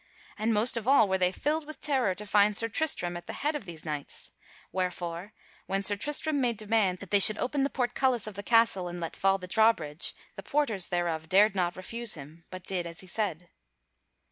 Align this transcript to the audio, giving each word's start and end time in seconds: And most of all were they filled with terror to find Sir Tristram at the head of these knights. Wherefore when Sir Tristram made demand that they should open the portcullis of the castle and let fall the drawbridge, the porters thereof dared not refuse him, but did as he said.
And 0.35 0.51
most 0.51 0.77
of 0.77 0.87
all 0.87 1.07
were 1.07 1.19
they 1.19 1.31
filled 1.31 1.67
with 1.67 1.79
terror 1.79 2.15
to 2.15 2.25
find 2.25 2.57
Sir 2.57 2.67
Tristram 2.67 3.15
at 3.15 3.27
the 3.27 3.33
head 3.45 3.55
of 3.55 3.65
these 3.65 3.85
knights. 3.85 4.31
Wherefore 4.71 5.31
when 5.67 5.83
Sir 5.83 5.95
Tristram 5.95 6.41
made 6.41 6.57
demand 6.57 6.97
that 6.97 7.11
they 7.11 7.19
should 7.19 7.37
open 7.37 7.61
the 7.61 7.69
portcullis 7.69 8.25
of 8.25 8.33
the 8.33 8.41
castle 8.41 8.87
and 8.87 8.99
let 8.99 9.15
fall 9.15 9.37
the 9.37 9.45
drawbridge, 9.45 10.15
the 10.35 10.41
porters 10.41 10.87
thereof 10.87 11.29
dared 11.29 11.53
not 11.53 11.75
refuse 11.77 12.15
him, 12.15 12.45
but 12.49 12.63
did 12.63 12.87
as 12.87 13.01
he 13.01 13.07
said. 13.07 13.49